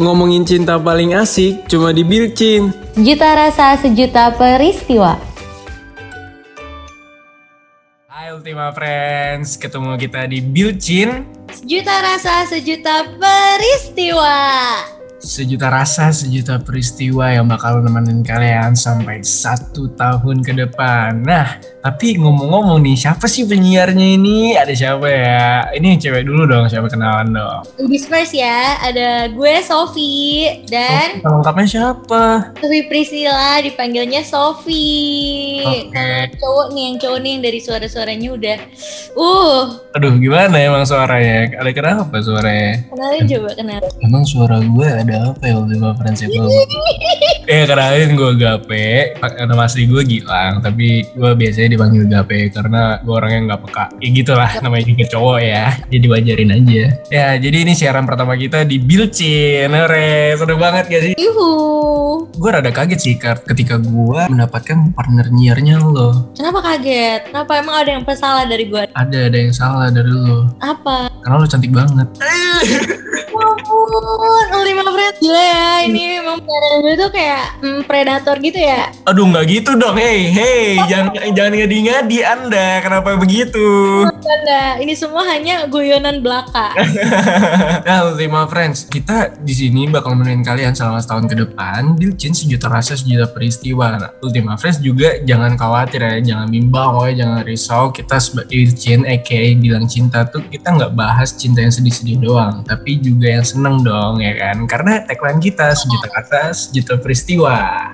ngomongin 0.00 0.48
cinta 0.48 0.80
paling 0.80 1.12
asik 1.12 1.68
cuma 1.68 1.92
di 1.92 2.00
Bilcin. 2.00 2.72
Juta 2.96 3.36
rasa 3.36 3.76
sejuta 3.76 4.32
peristiwa. 4.32 5.20
Hai 8.08 8.32
Ultima 8.32 8.72
Friends, 8.72 9.60
ketemu 9.60 10.00
kita 10.00 10.24
di 10.24 10.40
Bilcin. 10.40 11.28
Sejuta 11.52 12.00
rasa 12.00 12.48
sejuta 12.48 13.12
peristiwa. 13.20 14.40
Sejuta 15.20 15.68
rasa, 15.68 16.08
sejuta 16.16 16.56
peristiwa 16.56 17.28
yang 17.28 17.44
bakal 17.44 17.84
nemenin 17.84 18.24
kalian 18.24 18.72
sampai 18.72 19.20
satu 19.20 19.92
tahun 19.92 20.40
ke 20.40 20.56
depan. 20.56 21.20
Nah, 21.20 21.60
tapi 21.84 22.16
ngomong-ngomong 22.16 22.80
nih, 22.80 22.96
siapa 22.96 23.28
sih 23.28 23.44
penyiarnya 23.44 24.16
ini? 24.16 24.56
Ada 24.56 24.72
siapa 24.72 25.04
ya? 25.04 25.68
Ini 25.76 25.86
yang 25.92 26.00
cewek 26.00 26.24
dulu 26.24 26.48
dong, 26.48 26.72
siapa 26.72 26.88
kenalan 26.88 27.36
dong? 27.36 27.60
Ladies 27.76 28.08
first 28.08 28.32
ya, 28.32 28.80
ada 28.80 29.28
gue 29.28 29.54
Sofi 29.60 30.48
dan 30.72 31.20
Oh, 31.20 31.36
lengkapnya 31.36 31.68
siapa? 31.68 32.56
Sofi 32.56 32.80
Priscilla 32.88 33.60
dipanggilnya 33.60 34.24
Sofi. 34.24 35.60
Oke. 35.60 35.92
Kalau 35.92 36.32
cowok 36.40 36.66
nih, 36.72 36.82
yang 36.88 36.96
cowok 36.96 37.18
nih 37.20 37.30
yang 37.36 37.42
dari 37.44 37.60
suara-suaranya 37.60 38.28
udah, 38.32 38.58
uh, 39.20 39.62
Aduh, 40.00 40.16
gimana 40.16 40.56
emang 40.56 40.88
suaranya? 40.88 41.60
Ada 41.60 41.70
kenapa 41.76 42.16
suaranya? 42.24 42.88
kenalin 42.88 43.24
coba 43.28 43.50
kenalin. 43.52 43.90
Emang 44.00 44.24
suara 44.24 44.56
gue 44.64 44.88
ada 44.88 45.09
apa 45.14 45.44
ya 45.50 45.54
Ultima 45.58 45.90
Friends 45.98 46.22
ya? 46.22 46.28
Eh 47.50 47.66
kenalin 47.66 48.14
gue 48.14 48.32
Gape, 48.38 49.18
nama 49.18 49.66
asli 49.66 49.90
gue 49.90 50.06
Gilang, 50.06 50.62
tapi 50.62 51.02
gue 51.02 51.32
biasanya 51.34 51.74
dipanggil 51.74 52.06
Gape 52.06 52.54
karena 52.54 53.02
gue 53.02 53.10
orang 53.10 53.32
yang 53.34 53.42
gak 53.50 53.62
peka. 53.66 53.84
Ya 53.98 54.08
gitu 54.14 54.32
lah, 54.38 54.50
namanya 54.62 54.86
juga 54.86 55.04
cowok 55.10 55.38
ya, 55.42 55.74
jadi 55.90 56.06
wajarin 56.06 56.54
aja. 56.54 56.84
Ya, 57.10 57.28
jadi 57.34 57.56
ini 57.66 57.74
siaran 57.74 58.06
pertama 58.06 58.38
kita 58.38 58.62
di 58.62 58.78
Bilcin, 58.78 59.74
Ore, 59.74 60.38
seru 60.38 60.54
banget 60.54 60.86
gak 60.86 61.02
sih? 61.10 61.14
Yuhu. 61.18 61.50
Gue 62.38 62.50
rada 62.54 62.70
kaget 62.70 63.00
sih 63.02 63.14
ketika 63.18 63.82
gue 63.82 64.20
mendapatkan 64.30 64.94
partner 64.94 65.26
nyiarnya 65.34 65.82
lo. 65.82 66.30
Kenapa 66.38 66.62
kaget? 66.62 67.34
Kenapa 67.34 67.52
emang 67.58 67.76
ada 67.82 67.90
yang 67.98 68.04
salah 68.14 68.46
dari 68.46 68.64
gue? 68.70 68.86
Ada, 68.94 69.18
ada 69.26 69.38
yang 69.38 69.50
salah 69.50 69.90
dari 69.90 70.12
lo. 70.14 70.54
Apa? 70.62 71.09
Karena 71.22 71.40
lo 71.40 71.46
cantik 71.46 71.72
banget. 71.72 72.08
Ya 72.20 72.70
ampun, 73.40 74.46
Ultima 74.52 74.84
Friends 74.90 75.18
gila 75.20 75.42
ya. 75.42 75.68
Ini 75.88 76.02
memang 76.20 76.36
pikiran 76.44 76.76
gue 76.84 76.94
tuh 76.96 77.10
kayak 77.12 77.44
mm, 77.62 77.80
predator 77.88 78.36
gitu 78.38 78.60
ya. 78.60 78.82
Aduh 79.08 79.26
nggak 79.28 79.44
gitu 79.48 79.70
dong, 79.76 79.96
hey, 79.96 80.30
hey, 80.30 80.78
jangan 80.86 81.14
jangan 81.34 81.52
ngadi-ngadi 81.56 82.18
Anda, 82.24 82.68
kenapa 82.84 83.16
begitu? 83.16 83.66
Tanda, 84.20 84.78
ini 84.78 84.92
semua 84.94 85.26
hanya 85.26 85.66
guyonan 85.66 86.22
belaka. 86.22 86.76
nah, 87.86 88.12
Ultima 88.12 88.46
Friends, 88.46 88.86
kita 88.86 89.34
di 89.40 89.54
sini 89.56 89.88
bakal 89.88 90.14
menemuin 90.14 90.44
kalian 90.44 90.72
selama 90.76 91.00
setahun 91.02 91.26
ke 91.26 91.36
depan. 91.36 91.96
Dilcin 91.96 92.36
sejuta 92.36 92.70
rasa 92.70 92.94
sejuta 92.94 93.26
peristiwa. 93.30 93.98
Nah, 93.98 94.10
Ultima 94.22 94.54
Friends 94.60 94.78
juga 94.78 95.18
jangan 95.24 95.56
khawatir 95.56 96.00
ya, 96.00 96.16
jangan 96.34 96.48
bimbang, 96.52 96.92
oh, 96.94 97.10
jangan 97.10 97.42
risau. 97.42 97.90
Kita 97.90 98.20
sebagai 98.20 98.52
Dilcin, 98.52 99.06
aka 99.08 99.40
bilang 99.56 99.86
cinta 99.88 100.26
tuh 100.26 100.44
kita 100.46 100.74
nggak 100.74 100.92
bahas 100.92 101.09
cinta 101.36 101.62
yang 101.62 101.72
sedih-sedih 101.72 102.18
doang, 102.20 102.62
tapi 102.66 102.98
juga 103.00 103.40
yang 103.40 103.46
seneng 103.46 103.82
dong 103.82 104.20
ya 104.20 104.34
kan? 104.36 104.66
Karena 104.66 105.02
tagline 105.06 105.40
kita 105.40 105.72
sejuta 105.74 106.08
rasa 106.12 106.52
sejuta 106.52 106.98
peristiwa. 106.98 107.88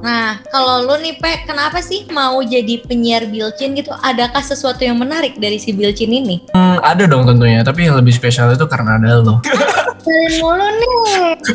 Nah, 0.00 0.40
kalau 0.48 0.86
lu 0.86 0.94
nih, 1.02 1.18
Pe, 1.18 1.44
kenapa 1.44 1.82
sih 1.82 2.06
mau 2.10 2.38
jadi 2.42 2.82
penyiar 2.86 3.26
Bilcin 3.26 3.74
gitu? 3.74 3.90
Adakah 3.90 4.42
sesuatu 4.42 4.82
yang 4.82 4.96
menarik 4.96 5.36
dari 5.36 5.58
si 5.58 5.74
Bilcin 5.74 6.12
ini? 6.12 6.42
Hmm, 6.54 6.78
ada 6.80 7.04
dong 7.04 7.26
tentunya, 7.26 7.60
tapi 7.66 7.88
yang 7.88 7.98
lebih 7.98 8.14
spesial 8.14 8.52
itu 8.54 8.66
karena 8.70 8.96
ada 8.96 9.20
lo. 9.20 9.42
Kalian 10.06 10.34
mulu 10.38 10.66
nih. 10.70 10.94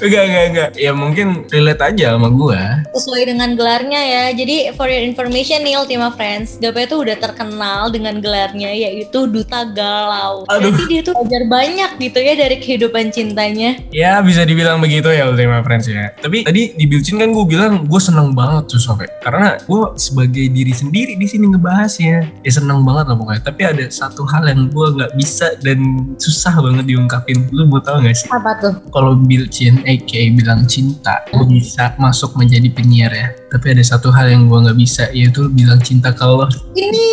enggak, 0.03 0.23
enggak, 0.27 0.45
enggak. 0.52 0.69
Ya 0.75 0.91
mungkin 0.91 1.27
relate 1.47 1.81
aja 1.88 2.05
sama 2.19 2.27
gua. 2.27 2.83
Sesuai 2.91 3.31
dengan 3.31 3.55
gelarnya 3.55 4.02
ya. 4.03 4.25
Jadi, 4.35 4.75
for 4.75 4.91
your 4.91 4.99
information 4.99 5.63
nih, 5.63 5.80
Ultima 5.80 6.11
Friends, 6.11 6.59
Gape 6.59 6.83
tuh 6.92 7.08
udah 7.08 7.15
terkenal 7.15 7.87
dengan 7.95 8.20
gelarnya, 8.20 8.76
yaitu 8.76 9.23
Duta 9.31 9.64
Galau. 9.71 10.43
Aduh. 10.52 10.76
Berarti 10.76 10.83
dia 10.92 11.02
tuh 11.02 11.15
belajar 11.15 11.43
banyak 11.48 11.92
gitu 12.03 12.20
ya 12.20 12.33
dari 12.36 12.58
kehidupan 12.59 13.15
cintanya. 13.15 13.80
Ya 13.95 14.20
bisa 14.20 14.43
dibilang 14.43 14.83
begitu 14.83 15.08
ya 15.08 15.31
Ultima 15.31 15.64
Friends 15.64 15.87
ya. 15.87 16.11
Tapi 16.20 16.43
tadi 16.43 16.76
di 16.76 16.86
Bilcin 16.89 17.23
kan 17.23 17.31
gue 17.31 17.45
bilang 17.47 17.87
gue 17.87 18.02
seneng 18.02 18.36
banget 18.36 18.76
tuh 18.76 18.81
sampai 18.83 19.08
karena 19.23 19.55
gue 19.64 19.81
sebagai 19.95 20.45
diri 20.52 20.73
sendiri 20.76 21.15
di 21.15 21.27
sini 21.30 21.47
ngebahasnya. 21.55 22.43
Ya 22.43 22.52
seneng 22.52 22.83
banget 22.83 23.14
lah 23.14 23.15
pokoknya. 23.15 23.42
Tapi 23.47 23.61
ada 23.64 23.86
satu 23.87 24.27
hal 24.27 24.52
yang 24.52 24.67
gue 24.67 24.87
nggak 24.99 25.11
bisa 25.15 25.55
dan 25.64 25.80
susah 26.20 26.59
banget 26.59 26.92
diungkapin. 26.92 27.47
Lu 27.55 27.64
mau 27.70 27.80
tau 27.80 28.03
gak 28.03 28.17
sih? 28.17 28.27
Apa 28.41 28.57
tuh? 28.57 28.73
Kalau 28.89 29.13
Bilcin 29.21 29.85
aka 29.85 30.21
bilang 30.33 30.65
cinta, 30.65 31.21
gue 31.29 31.45
bisa 31.45 31.93
masuk 32.02 32.33
menjadi 32.33 32.73
penyiar 32.73 33.13
ya. 33.13 33.29
Tapi 33.53 33.77
ada 33.77 33.83
satu 33.85 34.09
hal 34.09 34.33
yang 34.33 34.49
gue 34.49 34.57
nggak 34.65 34.79
bisa 34.81 35.13
yaitu 35.13 35.45
bilang 35.53 35.77
cinta 35.77 36.09
ke 36.09 36.25
lo. 36.25 36.49
Ini. 36.73 37.05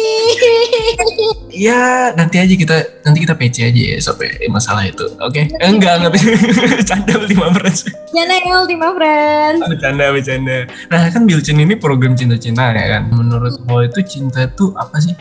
Ya 1.53 2.15
nanti 2.17 2.41
aja 2.41 2.55
kita 2.57 3.05
nanti 3.05 3.29
kita 3.29 3.37
PC 3.37 3.57
aja 3.69 3.83
ya 3.93 3.99
sampai 4.01 4.49
masalah 4.49 4.89
itu. 4.89 5.05
Oke? 5.21 5.53
Enggak 5.61 6.01
enggak 6.01 6.17
canda 6.89 7.13
Ultima 7.21 7.53
Friends. 7.53 7.85
Ya, 8.17 8.25
Ultima 8.57 8.97
Friends. 8.97 9.61
bercanda 9.69 10.11
bercanda 10.11 10.65
nah 10.89 11.07
kan 11.13 11.23
Bilcin 11.29 11.61
ini 11.61 11.77
program 11.77 12.17
cinta-cinta 12.17 12.73
ya 12.73 12.99
kan 12.99 13.13
menurut 13.13 13.61
lo 13.69 13.85
itu 13.85 14.01
cinta 14.03 14.49
itu 14.49 14.73
apa 14.75 14.97
sih 14.99 15.13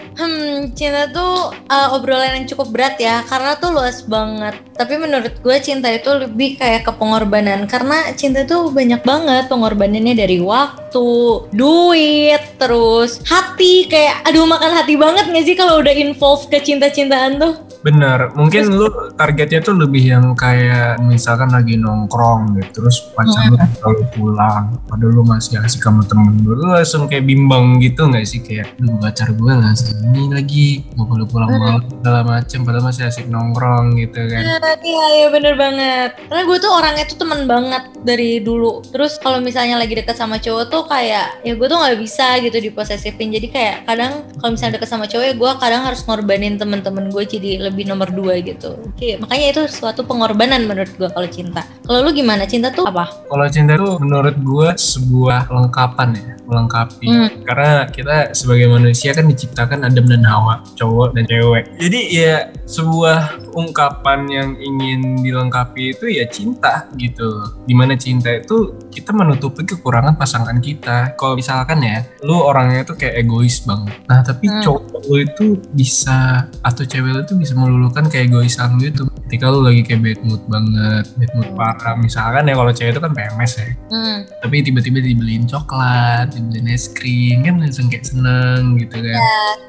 Hmm, 0.57 0.73
cinta 0.73 1.05
tuh 1.13 1.53
uh, 1.53 1.93
obrolan 1.93 2.41
yang 2.41 2.49
cukup 2.49 2.73
berat 2.73 2.97
ya, 2.97 3.21
karena 3.29 3.53
tuh 3.61 3.77
luas 3.77 4.01
banget. 4.01 4.57
Tapi 4.73 4.97
menurut 4.97 5.37
gue 5.37 5.57
cinta 5.61 5.85
itu 5.93 6.09
lebih 6.09 6.57
kayak 6.57 6.81
ke 6.81 6.91
pengorbanan, 6.97 7.69
karena 7.69 8.09
cinta 8.17 8.41
tuh 8.41 8.73
banyak 8.73 9.05
banget 9.05 9.45
pengorbanannya 9.53 10.17
dari 10.17 10.41
waktu, 10.41 11.45
duit, 11.53 12.41
terus 12.57 13.21
hati. 13.29 13.85
Kayak 13.85 14.25
aduh 14.25 14.49
makan 14.49 14.81
hati 14.81 14.97
banget 14.97 15.29
gak 15.29 15.45
sih 15.45 15.53
kalau 15.53 15.77
udah 15.77 15.93
involve 15.93 16.49
ke 16.49 16.57
cinta-cintaan 16.57 17.37
tuh? 17.37 17.66
Bener 17.85 18.33
mungkin 18.33 18.73
lu 18.73 18.87
targetnya 19.13 19.59
tuh 19.61 19.75
lebih 19.77 20.03
yang 20.03 20.25
kayak 20.33 21.01
misalkan 21.05 21.49
lagi 21.53 21.77
nongkrong 21.77 22.57
gitu 22.57 22.83
terus 22.83 23.03
pacar 23.13 23.53
lu 23.53 23.57
kalau 23.81 24.01
pulang 24.13 24.63
padahal 24.89 25.11
lu 25.13 25.23
masih 25.25 25.61
asik 25.61 25.85
sama 25.85 26.01
temen 26.05 26.41
lu 26.41 26.57
lu 26.57 26.73
langsung 26.73 27.05
kayak 27.05 27.25
bimbang 27.27 27.77
gitu 27.81 28.09
nggak 28.09 28.25
sih 28.25 28.41
kayak 28.41 28.73
duh 28.81 28.97
pacar 28.97 29.29
gue 29.31 29.53
langsung 29.53 29.93
ini 30.09 30.31
lagi 30.33 30.65
gak 30.97 31.07
boleh 31.07 31.27
pulang 31.29 31.49
malam 31.53 31.81
segala 31.85 32.21
macem 32.25 32.59
padahal 32.65 32.85
masih 32.89 33.03
asik 33.05 33.25
nongkrong 33.29 33.93
gitu 33.99 34.19
kan 34.27 34.43
Iya, 34.87 35.05
iya 35.19 35.27
bener 35.29 35.53
banget. 35.59 36.09
Karena 36.31 36.43
gue 36.47 36.57
tuh 36.57 36.71
orangnya 36.71 37.05
tuh 37.05 37.17
temen 37.19 37.43
banget 37.45 37.83
dari 38.01 38.39
dulu. 38.39 38.81
Terus 38.89 39.19
kalau 39.19 39.43
misalnya 39.43 39.77
lagi 39.77 39.93
deket 39.93 40.15
sama 40.17 40.39
cowok 40.39 40.65
tuh 40.71 40.83
kayak 40.87 41.43
ya 41.43 41.53
gue 41.53 41.67
tuh 41.67 41.77
nggak 41.77 41.97
bisa 41.99 42.39
gitu 42.41 42.57
diposesifin. 42.57 43.29
Jadi 43.35 43.47
kayak 43.51 43.75
kadang 43.85 44.25
kalau 44.39 44.55
misalnya 44.55 44.79
deket 44.79 44.89
sama 44.89 45.05
cowok 45.05 45.25
ya 45.27 45.33
gue 45.35 45.51
kadang 45.59 45.81
harus 45.83 46.01
ngorbanin 46.07 46.55
temen-temen 46.57 47.11
gue 47.11 47.23
jadi 47.27 47.51
lebih 47.69 47.76
nomor 47.83 48.09
dua 48.09 48.39
gitu. 48.39 48.79
Oke, 48.93 49.19
makanya 49.19 49.45
itu 49.51 49.61
suatu 49.67 50.07
pengorbanan 50.07 50.63
menurut 50.63 50.89
gue 50.95 51.09
kalau 51.11 51.27
cinta. 51.27 51.61
Kalau 51.83 51.99
lu 52.05 52.15
gimana? 52.15 52.47
Cinta 52.47 52.71
tuh 52.71 52.87
apa? 52.87 53.09
Kalau 53.27 53.45
cinta 53.51 53.75
tuh 53.75 53.99
menurut 53.99 54.35
gue 54.39 54.69
sebuah 54.77 55.51
lengkapan 55.51 56.09
ya, 56.15 56.31
melengkapi. 56.47 57.07
Hmm. 57.09 57.29
Karena 57.43 57.71
kita 57.89 58.15
sebagai 58.31 58.71
manusia 58.71 59.11
kan 59.11 59.27
diciptakan 59.27 59.83
Adam 59.83 60.05
dan 60.07 60.23
Hawa, 60.23 60.63
cowok 60.79 61.17
dan 61.17 61.23
cewek. 61.27 61.65
Jadi 61.75 61.99
ya 62.13 62.47
sebuah 62.63 63.51
ungkapan 63.57 64.19
yang 64.29 64.49
ingin 64.55 65.19
dilengkapi 65.25 65.97
itu 65.97 66.05
ya 66.07 66.29
cinta 66.29 66.85
gitu. 66.95 67.27
Di 67.65 67.73
mana 67.73 67.97
cinta 67.97 68.29
itu 68.31 68.77
kita 68.93 69.11
menutupi 69.11 69.65
kekurangan 69.65 70.15
pasangan 70.15 70.61
kita. 70.61 71.17
Kalau 71.17 71.33
misalkan 71.35 71.81
ya, 71.81 72.05
lu 72.21 72.37
orangnya 72.37 72.85
tuh 72.85 72.95
kayak 72.95 73.25
egois 73.25 73.59
banget. 73.65 73.97
Nah 74.05 74.21
tapi 74.21 74.45
Hmm. 74.47 74.61
cowok 74.63 74.83
lu 75.09 75.17
itu 75.25 75.45
bisa 75.73 76.45
atau 76.61 76.83
cewek 76.85 77.11
lu 77.11 77.21
tuh 77.25 77.37
bisa 77.39 77.56
melulukan 77.57 78.05
keegoisan 78.05 78.77
lu 78.77 78.87
itu. 78.87 79.03
Ketika 79.27 79.49
lu 79.49 79.65
lagi 79.65 79.81
kayak 79.83 80.01
bad 80.05 80.19
mood 80.23 80.41
banget, 80.47 81.05
bad 81.17 81.31
mood 81.35 81.49
parah. 81.57 81.95
Misalkan 81.97 82.45
ya 82.45 82.53
kalau 82.53 82.71
cewek 82.71 82.91
itu 82.93 83.01
kan 83.01 83.11
PMS 83.11 83.53
ya 83.57 83.67
Hmm. 83.87 84.19
tapi 84.43 84.61
tiba-tiba 84.61 84.99
dibeliin 84.99 85.47
coklat, 85.47 86.35
dibeliin 86.35 86.67
es 86.69 86.91
krim 86.91 87.41
kan 87.41 87.57
langsung 87.57 87.87
kayak 87.87 88.05
seneng 88.05 88.77
gitu 88.77 88.99
kan. 88.99 89.19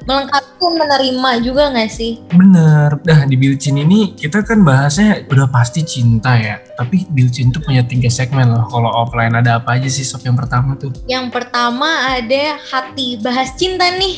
Melengkapi 0.05 0.53
dan 0.59 0.73
menerima 0.75 1.31
juga 1.41 1.63
gak 1.71 1.89
sih? 1.89 2.19
Bener. 2.29 2.99
Nah 3.03 3.19
di 3.25 3.35
Bilcin 3.35 3.79
ini 3.79 4.13
kita 4.13 4.43
kan 4.43 4.61
bahasnya 4.61 5.23
udah 5.27 5.47
pasti 5.49 5.81
cinta 5.81 6.35
ya. 6.35 6.59
Tapi 6.79 7.03
Bilcin 7.11 7.51
tuh 7.51 7.59
punya 7.59 7.83
tiga 7.83 8.07
segmen 8.07 8.55
loh. 8.55 8.63
Kalau 8.71 8.87
offline 8.87 9.35
ada 9.35 9.59
apa 9.59 9.75
aja 9.75 9.91
sih 9.91 10.07
sob 10.07 10.23
yang 10.23 10.39
pertama 10.39 10.79
tuh? 10.79 10.95
Yang 11.11 11.27
pertama 11.27 12.15
ada 12.15 12.55
hati 12.55 13.19
bahas 13.19 13.51
cinta 13.59 13.91
nih. 13.99 14.15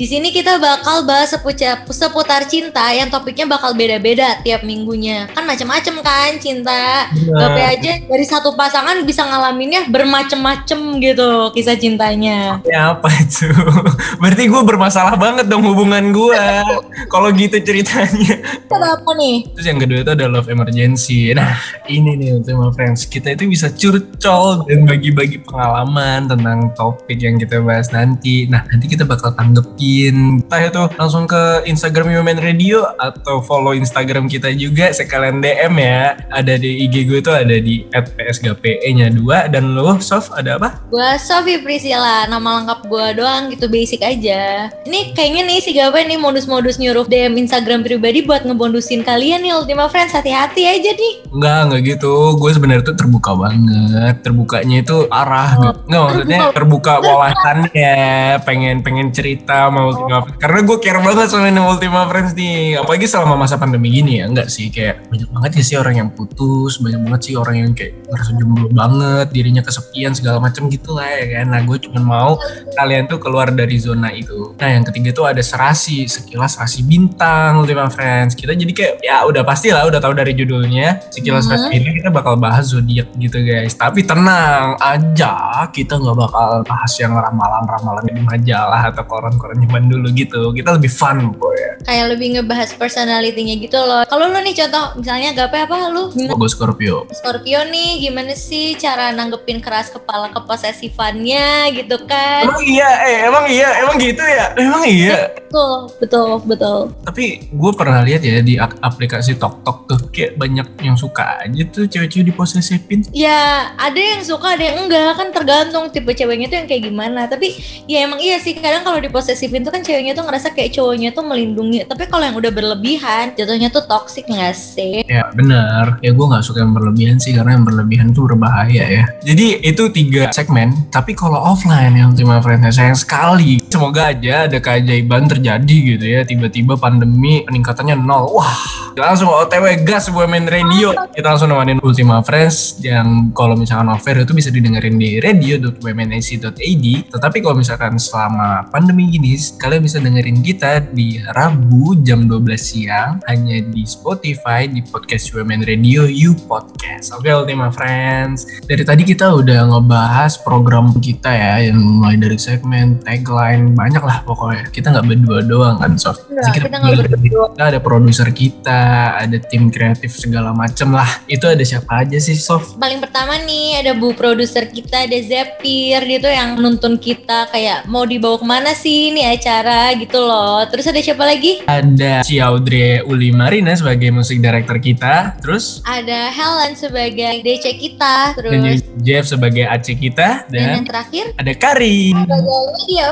Di 0.00 0.06
sini 0.08 0.32
kita 0.32 0.56
bakal 0.56 1.04
bahas 1.04 1.28
seputar, 1.28 1.84
seputar 1.92 2.48
cinta 2.48 2.88
yang 2.96 3.12
topiknya 3.12 3.44
bakal 3.44 3.76
beda-beda 3.76 4.40
tiap 4.40 4.64
minggunya. 4.64 5.28
Kan 5.36 5.44
macem-macem 5.44 6.00
kan 6.00 6.40
cinta. 6.40 7.12
Tapi 7.12 7.60
aja 7.60 8.00
dari 8.00 8.24
satu 8.24 8.56
pasangan 8.56 9.04
bisa 9.04 9.28
ngalaminnya 9.28 9.92
bermacem-macem 9.92 11.04
gitu 11.04 11.52
kisah 11.52 11.76
cintanya. 11.76 12.64
Ya 12.64 12.96
apa 12.96 13.12
itu? 13.12 13.44
Berarti 14.24 14.48
gue 14.48 14.62
bermasalah 14.64 15.20
banget 15.20 15.52
dong 15.52 15.68
hubungan 15.68 16.16
gua. 16.16 16.64
Kalau 17.12 17.28
gitu 17.36 17.60
ceritanya. 17.60 18.40
Kenapa 18.64 19.10
nih? 19.18 19.44
Terus 19.52 19.66
yang 19.66 19.80
kedua 19.82 19.98
itu 20.00 20.12
ada 20.14 20.24
love 20.30 20.48
emergency. 20.48 21.34
Nah, 21.34 21.57
ini 21.86 22.16
nih 22.18 22.38
Ultima 22.40 22.70
Friends. 22.72 23.06
Kita 23.06 23.32
itu 23.34 23.48
bisa 23.48 23.68
curcol 23.72 24.64
dan 24.66 24.84
bagi-bagi 24.84 25.42
pengalaman 25.44 26.28
tentang 26.28 26.72
topik 26.74 27.18
yang 27.20 27.36
kita 27.36 27.60
bahas 27.62 27.90
nanti. 27.92 28.48
Nah, 28.48 28.64
nanti 28.68 28.86
kita 28.90 29.04
bakal 29.04 29.32
tanggepin. 29.34 30.42
Entah 30.44 30.60
itu 30.62 30.82
langsung 30.96 31.24
ke 31.28 31.64
Instagram 31.68 32.12
Human 32.12 32.38
Radio 32.40 32.88
atau 32.98 33.40
follow 33.44 33.72
Instagram 33.74 34.26
kita 34.26 34.52
juga 34.54 34.90
sekalian 34.92 35.40
DM 35.40 35.74
ya. 35.78 36.16
Ada 36.32 36.58
di 36.60 36.88
IG 36.88 37.08
gue 37.08 37.18
itu 37.20 37.32
ada 37.32 37.56
di 37.58 37.84
@psgpe-nya 37.92 39.12
2 39.12 39.52
dan 39.52 39.74
lo 39.74 39.98
Sof 39.98 40.30
ada 40.34 40.56
apa? 40.56 40.78
Gua 40.88 41.18
Sofi 41.20 41.60
Priscilla, 41.60 42.24
nama 42.30 42.62
lengkap 42.62 42.80
gua 42.86 43.12
doang 43.12 43.50
gitu 43.52 43.66
basic 43.68 44.00
aja. 44.00 44.72
Ini 44.86 45.12
kayaknya 45.12 45.42
nih 45.44 45.58
si 45.60 45.70
Gapai 45.74 46.06
nih 46.06 46.20
modus-modus 46.20 46.78
nyuruh 46.80 47.04
DM 47.04 47.36
Instagram 47.36 47.84
pribadi 47.84 48.24
buat 48.24 48.46
ngebonusin 48.46 49.02
kalian 49.02 49.44
nih 49.44 49.52
Ultima 49.54 49.90
Friends 49.90 50.14
hati-hati 50.14 50.64
aja 50.64 50.90
nih. 50.94 51.14
Enggak, 51.48 51.64
enggak 51.64 51.82
gitu. 51.96 52.14
Gue 52.36 52.50
sebenarnya 52.52 52.84
tuh 52.84 52.96
terbuka 53.00 53.32
banget. 53.32 54.14
Terbukanya 54.20 54.76
itu 54.84 54.96
arah 55.08 55.50
Oh. 55.56 55.62
gitu. 55.64 55.78
Enggak 55.88 56.02
maksudnya 56.04 56.38
terbuka 56.52 56.92
wawasannya, 57.00 57.96
pengen 58.44 58.76
pengen 58.84 59.08
cerita 59.16 59.72
Ultima 59.72 60.28
Friends. 60.28 60.36
Karena 60.44 60.58
gue 60.68 60.76
care 60.84 61.00
banget 61.00 61.26
sama 61.32 61.48
ini 61.48 61.60
Ultima 61.64 62.04
Friends 62.04 62.32
nih. 62.36 62.84
Apalagi 62.84 63.06
selama 63.08 63.34
masa 63.40 63.56
pandemi 63.56 63.88
gini 63.88 64.20
ya. 64.20 64.28
Enggak 64.28 64.52
sih, 64.52 64.68
kayak 64.68 65.08
banyak 65.08 65.28
banget 65.32 65.50
ya 65.56 65.62
sih 65.64 65.76
orang 65.80 65.94
yang 65.96 66.08
putus, 66.12 66.76
banyak 66.84 67.00
banget 67.00 67.20
sih 67.24 67.34
orang 67.40 67.56
yang 67.56 67.70
kayak 67.72 67.96
ngerasa 68.12 68.30
jomblo 68.36 68.68
banget, 68.68 69.26
dirinya 69.32 69.62
kesepian 69.64 70.12
segala 70.12 70.36
macam 70.42 70.68
gitu 70.68 70.92
lah 70.92 71.08
ya 71.08 71.40
kan. 71.40 71.46
Nah, 71.48 71.60
gue 71.64 71.78
cuma 71.80 72.00
mau 72.04 72.36
kalian 72.76 73.08
tuh 73.08 73.16
keluar 73.16 73.48
dari 73.48 73.80
zona 73.80 74.12
itu. 74.12 74.52
Nah, 74.60 74.68
yang 74.68 74.84
ketiga 74.84 75.16
tuh 75.16 75.24
ada 75.24 75.40
serasi, 75.40 76.04
sekilas 76.04 76.60
rasi 76.60 76.84
bintang 76.84 77.56
Ultima 77.62 77.88
Friends. 77.88 78.36
Kita 78.36 78.52
jadi 78.52 78.72
kayak 78.74 78.92
ya 79.00 79.24
udah 79.24 79.42
pasti 79.46 79.72
lah, 79.72 79.86
udah 79.88 80.02
tahu 80.02 80.12
dari 80.12 80.34
judulnya. 80.34 81.00
Sekilas 81.14 81.37
Rasi 81.44 81.70
ini 81.76 82.02
kita 82.02 82.10
bakal 82.10 82.34
bahas 82.40 82.72
zodiak 82.72 83.12
gitu 83.14 83.38
guys. 83.44 83.76
Tapi 83.76 84.02
tenang 84.02 84.74
aja, 84.80 85.62
kita 85.70 86.00
nggak 86.00 86.16
bakal 86.16 86.64
bahas 86.64 86.92
yang 86.98 87.14
ramalan-ramalan 87.14 88.08
di 88.08 88.22
majalah 88.24 88.82
atau 88.88 89.04
koran-koran 89.04 89.60
zaman 89.62 89.84
dulu 89.86 90.08
gitu. 90.16 90.50
Kita 90.56 90.74
lebih 90.74 90.90
fun 90.90 91.36
boy. 91.36 91.67
Kayak 91.86 92.16
lebih 92.16 92.38
ngebahas 92.38 92.74
personality-nya 92.74 93.54
gitu 93.62 93.78
loh. 93.78 94.02
Kalau 94.08 94.30
lu 94.30 94.38
nih 94.42 94.54
contoh 94.64 94.98
misalnya 94.98 95.30
Gapai 95.36 95.64
apa 95.64 95.88
lu? 95.92 96.10
Gue 96.12 96.50
Scorpio. 96.50 97.06
Scorpio 97.14 97.62
nih 97.70 98.02
gimana 98.08 98.34
sih 98.34 98.74
cara 98.74 99.14
nanggepin 99.14 99.62
keras 99.62 99.88
kepala 99.92 100.28
keposesifannya 100.34 101.72
gitu 101.78 101.96
kan? 102.04 102.48
Emang 102.48 102.62
iya, 102.66 102.90
eh 103.06 103.16
emang 103.30 103.44
iya, 103.46 103.68
emang 103.86 103.96
gitu 104.00 104.22
ya? 104.24 104.46
Emang 104.58 104.82
iya. 104.84 105.18
Betul, 105.48 105.76
betul, 105.96 106.28
betul. 106.44 106.80
Tapi 107.06 107.48
gue 107.48 107.72
pernah 107.72 108.04
lihat 108.04 108.20
ya 108.20 108.42
di 108.44 108.60
aplikasi 108.60 109.40
TokTok 109.40 109.76
tuh 109.88 110.00
kayak 110.12 110.36
banyak 110.36 110.66
yang 110.84 110.98
suka 110.98 111.40
aja 111.40 111.62
tuh 111.72 111.88
cewek-cewek 111.88 112.28
diposesifin. 112.34 113.06
Ya 113.16 113.72
ada 113.80 113.96
yang 113.96 114.20
suka 114.20 114.58
ada 114.58 114.64
yang 114.66 114.84
enggak 114.84 115.16
kan 115.16 115.28
tergantung 115.32 115.88
tipe 115.88 116.12
ceweknya 116.12 116.52
tuh 116.52 116.58
yang 116.60 116.68
kayak 116.68 116.82
gimana. 116.90 117.24
Tapi 117.30 117.56
ya 117.88 118.04
emang 118.04 118.20
iya 118.20 118.36
sih 118.36 118.52
kadang 118.58 118.84
kalau 118.84 119.00
diposesifin 119.00 119.64
tuh 119.64 119.72
kan 119.72 119.80
ceweknya 119.80 120.12
tuh 120.12 120.26
ngerasa 120.28 120.52
kayak 120.52 120.76
cowoknya 120.76 121.16
tuh 121.16 121.24
melindungi. 121.24 121.67
Tapi 121.84 122.04
kalau 122.08 122.24
yang 122.24 122.36
udah 122.36 122.52
berlebihan 122.52 123.36
jatuhnya 123.36 123.68
tuh 123.68 123.84
toxic 123.84 124.24
nggak 124.24 124.54
sih? 124.56 125.04
Ya 125.06 125.28
benar. 125.32 126.00
Ya 126.00 126.16
gue 126.16 126.26
nggak 126.26 126.44
suka 126.44 126.64
yang 126.64 126.72
berlebihan 126.72 127.16
sih 127.20 127.36
karena 127.36 127.56
yang 127.56 127.64
berlebihan 127.68 128.10
tuh 128.16 128.32
berbahaya 128.32 128.84
ya. 128.88 129.04
Jadi 129.22 129.60
itu 129.62 129.82
tiga 129.92 130.32
segmen. 130.32 130.72
Tapi 130.88 131.12
kalau 131.12 131.38
offline 131.38 131.94
yang 131.94 132.16
Ultima 132.16 132.40
Friends 132.40 132.76
sayang 132.76 132.98
sekali. 132.98 133.60
Semoga 133.68 134.10
aja 134.10 134.48
ada 134.48 134.58
keajaiban 134.58 135.28
terjadi 135.28 135.76
gitu 135.94 136.06
ya. 136.08 136.20
Tiba-tiba 136.24 136.80
pandemi 136.80 137.44
peningkatannya 137.44 138.00
nol. 138.00 138.32
Wah 138.32 138.88
langsung 138.98 139.30
OTW 139.30 139.86
gas 139.86 140.10
main 140.10 140.44
Radio. 140.50 140.90
Kita 141.14 141.30
langsung 141.30 141.54
nemenin 141.54 141.78
Ultima 141.80 142.18
Friends 142.26 142.82
yang 142.82 143.30
kalau 143.30 143.54
misalkan 143.54 143.94
offer 143.94 144.18
itu 144.18 144.34
bisa 144.34 144.50
didengerin 144.50 144.98
di 144.98 145.22
radio.wmnac.id. 145.22 146.84
Tetapi 147.14 147.36
kalau 147.38 147.56
misalkan 147.56 147.94
selama 147.96 148.66
pandemi 148.74 149.06
gini 149.08 149.38
kalian 149.56 149.82
bisa 149.86 150.02
dengerin 150.02 150.42
kita 150.42 150.82
di 150.90 151.22
Rabu 151.32 151.94
jam 152.02 152.26
12 152.26 152.58
siang 152.58 153.22
hanya 153.30 153.62
di 153.70 153.86
Spotify 153.86 154.66
di 154.66 154.82
podcast 154.82 155.30
Women 155.32 155.62
Radio 155.64 156.04
You 156.10 156.34
Podcast. 156.50 157.14
Oke 157.14 157.30
Ultima 157.30 157.70
Friends. 157.70 158.66
Dari 158.66 158.82
tadi 158.82 159.06
kita 159.06 159.30
udah 159.30 159.70
ngebahas 159.70 160.42
program 160.42 160.90
kita 160.98 161.30
ya 161.30 161.70
yang 161.70 161.78
mulai 161.78 162.18
dari 162.18 162.36
segmen, 162.36 162.98
tagline, 163.06 163.57
banyak 163.74 164.02
lah 164.02 164.22
pokoknya. 164.22 164.68
Kita 164.70 164.94
nggak 164.94 165.06
berdua 165.06 165.38
doang 165.44 165.76
kan 165.78 165.94
Sof. 165.96 166.18
Enggak, 166.28 166.44
Jadi 166.50 166.58
kita 166.62 166.76
nggak 166.78 166.96
berdua. 167.10 167.44
kita 167.52 167.64
ada 167.64 167.80
produser 167.80 168.28
kita, 168.30 168.80
ada 169.18 169.36
tim 169.50 169.68
kreatif 169.72 170.14
segala 170.14 170.50
macem 170.52 170.90
lah. 170.90 171.08
Itu 171.26 171.48
ada 171.48 171.62
siapa 171.62 172.04
aja 172.04 172.18
sih 172.18 172.38
Sof? 172.38 172.78
Paling 172.78 173.02
pertama 173.02 173.38
nih 173.42 173.82
ada 173.82 173.92
bu 173.94 174.14
produser 174.14 174.68
kita 174.68 175.08
ada 175.08 175.18
Zephyr 175.18 176.00
dia 176.04 176.18
tuh 176.18 176.32
yang 176.32 176.50
nuntun 176.58 176.96
kita 176.96 177.48
kayak 177.50 177.86
mau 177.86 178.04
dibawa 178.04 178.36
ke 178.38 178.46
mana 178.46 178.70
sih 178.74 179.10
ini 179.10 179.24
acara 179.24 179.92
gitu 179.96 180.18
loh. 180.20 180.62
Terus 180.70 180.86
ada 180.88 181.00
siapa 181.00 181.24
lagi? 181.24 181.62
Ada 181.66 182.22
si 182.22 182.38
Audrey 182.38 183.00
Uli 183.02 183.30
Marina 183.30 183.74
sebagai 183.74 184.10
musik 184.10 184.38
director 184.38 184.78
kita. 184.78 185.38
Terus 185.42 185.80
Ada 185.84 186.30
Helen 186.30 186.74
sebagai 186.74 187.42
DC 187.42 187.64
kita. 187.78 188.34
dan 188.34 188.36
Terus 188.38 188.52
juga 188.52 188.70
Jeff 189.02 189.24
sebagai 189.28 189.64
AC 189.64 189.86
kita 189.94 190.48
dan 190.50 190.58
yang 190.58 190.74
dan 190.82 190.86
terakhir 190.86 191.24
ada 191.36 191.52
Karin. 191.54 192.16
sebagai 192.24 192.58
Media 192.78 193.06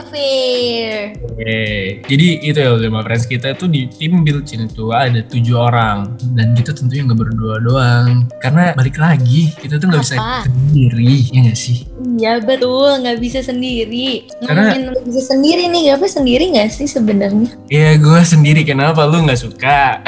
Oke, 1.17 2.01
jadi 2.05 2.27
itu 2.43 2.59
ya 2.59 2.73
Ultima 2.73 3.01
Friends 3.05 3.25
kita 3.29 3.55
tuh 3.55 3.69
di 3.69 3.89
tim 3.89 4.25
Bilcin 4.25 4.69
itu 4.69 4.91
ada 4.93 5.21
tujuh 5.25 5.57
orang. 5.57 6.17
Dan 6.37 6.57
kita 6.57 6.73
tentunya 6.73 7.07
nggak 7.07 7.21
berdua 7.21 7.61
doang. 7.61 8.29
Karena 8.41 8.73
balik 8.77 8.97
lagi 9.01 9.53
kita 9.57 9.81
tuh 9.81 9.89
nggak 9.93 10.03
bisa 10.03 10.17
sendiri 10.45 11.15
ya 11.33 11.39
nggak 11.49 11.59
sih? 11.59 11.85
Iya 11.97 12.39
betul, 12.39 13.01
nggak 13.01 13.19
bisa 13.19 13.41
sendiri. 13.41 14.29
Karena- 14.39 14.69
Ngomongin 14.69 14.83
nggak 14.87 15.05
bisa 15.07 15.23
sendiri 15.27 15.65
nih, 15.67 15.85
apa 15.91 16.05
sendiri 16.05 16.45
nggak 16.53 16.69
sih 16.69 16.85
sebenarnya? 16.85 17.49
Ya 17.67 17.97
gue 17.97 18.21
sendiri 18.23 18.63
kenapa 18.63 19.03
lu 19.03 19.25
nggak 19.25 19.41
suka? 19.41 20.05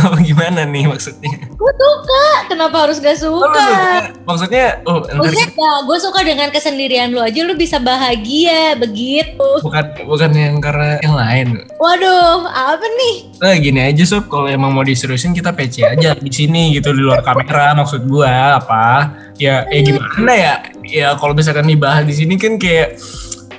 Apa 0.00 0.16
gimana 0.24 0.64
nih 0.64 0.88
maksudnya? 0.88 1.28
Gue 1.50 1.72
suka, 1.74 2.24
kenapa 2.48 2.76
harus 2.80 2.96
gak 2.96 3.20
Oh, 3.20 3.44
suka? 3.44 3.60
suka? 3.60 4.00
Maksudnya 4.24 4.66
oh 4.84 5.04
Maksudnya 5.04 5.46
ya, 5.50 5.72
gue 5.84 5.98
suka 5.98 6.20
dengan 6.22 6.48
kesendirian 6.48 7.10
lu 7.10 7.20
aja 7.20 7.40
lu 7.42 7.52
bisa 7.52 7.76
bahagia 7.76 8.72
begitu. 8.74 9.48
bukan 9.60 9.84
bukan 10.06 10.30
yang 10.32 10.56
karena 10.58 10.96
yang 10.98 11.12
lain. 11.14 11.46
Waduh, 11.76 12.46
apa 12.46 12.86
nih? 12.88 13.16
Nah 13.36 13.54
gini 13.54 13.80
aja 13.84 14.02
sob, 14.06 14.26
kalau 14.26 14.48
emang 14.48 14.70
mau 14.70 14.82
diseriusin 14.82 15.30
kita 15.30 15.52
PC 15.52 15.84
aja 15.84 16.14
di 16.14 16.30
sini 16.30 16.72
gitu 16.72 16.90
di 16.90 17.02
luar 17.02 17.20
kamera 17.20 17.74
maksud 17.74 18.06
gua 18.06 18.56
apa? 18.56 19.12
Ya 19.38 19.64
eh 19.70 19.86
gimana 19.86 20.32
ya? 20.34 20.54
Ya 20.82 21.08
kalau 21.14 21.32
misalkan 21.32 21.70
dibahas 21.70 22.04
di 22.04 22.14
sini 22.14 22.34
kan 22.34 22.58
kayak 22.58 22.98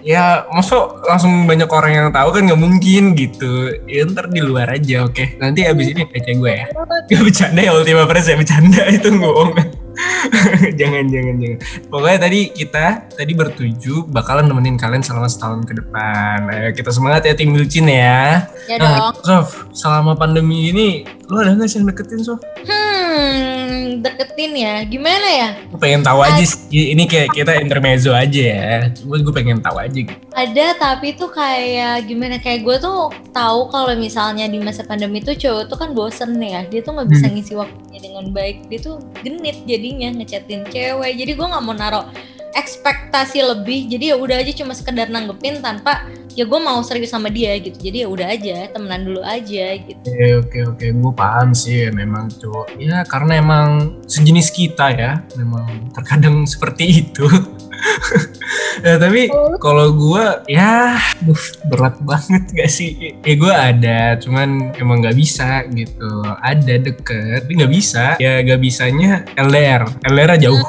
ya 0.04 0.48
masuk 0.52 1.04
langsung 1.08 1.48
banyak 1.48 1.68
orang 1.68 1.92
yang 1.92 2.08
tahu 2.12 2.30
kan 2.36 2.44
nggak 2.48 2.60
mungkin 2.60 3.16
gitu. 3.16 3.74
Ya 3.88 4.04
ntar 4.08 4.28
di 4.28 4.44
luar 4.44 4.68
aja 4.70 5.08
oke. 5.08 5.40
Nanti 5.40 5.64
abis 5.64 5.96
ini 5.96 6.04
PC 6.04 6.36
gue 6.36 6.54
ya. 6.54 6.68
Gak 7.08 7.22
bercanda 7.24 7.62
ya 7.64 7.72
Ultima 7.74 8.04
Friends 8.06 8.28
ya 8.28 8.36
bercanda 8.36 8.84
itu 8.96 9.08
bohong 9.16 9.79
jangan 10.80 11.04
jangan 11.06 11.36
jangan 11.38 11.60
pokoknya 11.88 12.20
tadi 12.20 12.40
kita 12.50 12.86
tadi 13.10 13.32
bertuju 13.32 14.08
bakalan 14.08 14.46
nemenin 14.46 14.76
kalian 14.76 15.00
selama 15.00 15.28
setahun 15.28 15.64
ke 15.64 15.74
depan 15.76 16.48
ayo 16.50 16.70
kita 16.72 16.90
semangat 16.90 17.24
ya 17.24 17.34
tim 17.34 17.52
Bilcin 17.52 17.86
ya 17.86 18.48
Ya 18.66 18.78
Nah, 18.78 19.10
dong. 19.10 19.26
Sof, 19.26 19.50
selama 19.74 20.14
pandemi 20.14 20.70
ini, 20.70 21.02
lu 21.26 21.42
ada 21.42 21.58
nggak 21.58 21.66
sih 21.66 21.82
yang 21.82 21.90
deketin, 21.90 22.22
Sof? 22.22 22.38
Hmm, 22.64 24.00
deketin 24.00 24.54
ya. 24.54 24.86
Gimana 24.86 25.28
ya? 25.28 25.50
Gue 25.68 25.80
pengen 25.82 26.06
tahu 26.06 26.22
aja 26.22 26.38
sih, 26.40 26.94
ini 26.94 27.10
kayak 27.10 27.34
kita 27.34 27.58
intermezzo 27.58 28.14
aja 28.14 28.42
ya. 28.54 28.78
Cuma 28.94 29.18
gue 29.18 29.34
pengen 29.34 29.58
tahu 29.58 29.82
aja 29.82 29.98
gitu. 29.98 30.14
Ada 30.32 30.78
tapi 30.78 31.18
tuh 31.18 31.28
kayak 31.28 32.06
gimana 32.06 32.38
kayak 32.38 32.62
gue 32.62 32.78
tuh 32.78 33.10
tahu 33.34 33.60
kalau 33.68 33.90
misalnya 33.98 34.46
di 34.46 34.62
masa 34.62 34.86
pandemi 34.86 35.18
tuh 35.20 35.34
cowok 35.34 35.64
tuh 35.66 35.78
kan 35.78 35.90
bosen 35.92 36.38
ya. 36.38 36.62
Dia 36.70 36.80
tuh 36.80 36.94
nggak 36.94 37.10
bisa 37.10 37.26
Hmm. 37.26 37.34
ngisi 37.34 37.54
waktunya 37.58 38.00
dengan 38.00 38.26
baik. 38.30 38.70
Dia 38.70 38.80
tuh 38.80 38.96
genit 39.26 39.58
jadinya 39.90 40.22
ngechatin 40.22 40.62
cewek. 40.70 41.14
Jadi 41.18 41.32
gue 41.34 41.48
nggak 41.50 41.64
mau 41.66 41.74
naruh 41.74 42.06
ekspektasi 42.54 43.42
lebih. 43.42 43.90
Jadi 43.90 44.14
ya 44.14 44.16
udah 44.22 44.38
aja 44.38 44.54
cuma 44.54 44.78
sekedar 44.78 45.10
nanggepin 45.10 45.66
tanpa 45.66 46.06
ya 46.38 46.46
gue 46.46 46.60
mau 46.62 46.78
serius 46.86 47.10
sama 47.10 47.34
dia 47.34 47.58
gitu. 47.58 47.74
Jadi 47.74 48.06
ya 48.06 48.08
udah 48.08 48.28
aja 48.30 48.70
temenan 48.70 49.10
dulu 49.10 49.22
aja 49.26 49.66
gitu. 49.82 50.06
Oke, 50.06 50.30
oke, 50.46 50.60
oke. 50.78 50.86
Gue 50.94 51.14
paham 51.18 51.58
sih 51.58 51.90
memang 51.90 52.30
cowok. 52.30 52.78
Ya, 52.78 53.02
karena 53.10 53.42
emang 53.42 53.98
sejenis 54.06 54.54
kita 54.54 54.94
ya. 54.94 55.12
Memang 55.34 55.90
terkadang 55.98 56.46
seperti 56.46 57.02
itu. 57.02 57.26
ya, 58.84 58.96
tapi 59.00 59.32
kalau 59.60 59.92
gue, 59.94 60.26
ya 60.48 60.96
aduh, 61.22 61.44
berat 61.68 61.96
banget 62.04 62.44
gak 62.52 62.72
sih? 62.72 63.16
Ya 63.24 63.34
gue 63.36 63.54
ada, 63.54 64.00
cuman 64.20 64.74
emang 64.80 65.04
gak 65.04 65.18
bisa 65.18 65.64
gitu. 65.72 66.24
Ada 66.40 66.80
deket, 66.80 67.46
tapi 67.46 67.54
gak 67.60 67.72
bisa. 67.72 68.06
Ya 68.18 68.40
gak 68.44 68.60
bisanya 68.62 69.24
LDR. 69.36 69.88
LDR 70.08 70.40
jauh. 70.40 70.64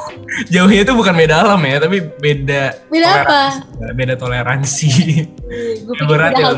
Jauhnya 0.47 0.81
itu 0.81 0.93
bukan 0.93 1.13
beda 1.13 1.43
alam 1.43 1.59
ya, 1.61 1.77
tapi 1.77 1.97
beda 1.99 2.63
Beda 2.87 3.09
apa? 3.21 3.41
beda 3.91 4.13
toleransi. 4.15 4.89
gue 5.81 5.95
pikir 5.97 6.07
Berat 6.07 6.31
udah 6.31 6.47
ya. 6.47 6.55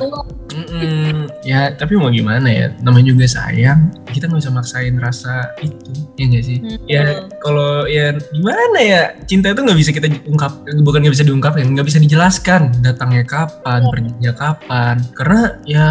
ya 1.41 1.61
tapi 1.73 1.97
mau 1.97 2.09
gimana 2.09 2.45
ya? 2.45 2.69
Namanya 2.79 3.09
juga 3.09 3.25
sayang. 3.25 3.89
Kita 4.05 4.29
nggak 4.29 4.39
bisa 4.39 4.51
maksain 4.51 4.93
rasa 4.97 5.49
itu 5.59 5.89
ya 6.13 6.25
nggak 6.29 6.43
sih? 6.45 6.57
Hmm. 6.61 6.77
ya 6.85 7.03
kalau 7.41 7.89
ya 7.89 8.13
gimana 8.29 8.77
ya? 8.77 9.01
Cinta 9.25 9.49
itu 9.49 9.61
nggak 9.61 9.79
bisa 9.79 9.89
kita 9.89 10.07
ungkap 10.29 10.51
bukan 10.85 10.99
nggak 11.01 11.13
bisa 11.15 11.25
diungkapkan 11.25 11.65
nggak 11.65 11.87
bisa 11.87 11.97
dijelaskan. 11.97 12.61
Datangnya 12.79 13.25
kapan 13.25 13.81
Iya. 13.81 13.89
perginya 13.89 14.31
kapan. 14.35 14.95
Karena 15.15 15.41
ya 15.65 15.87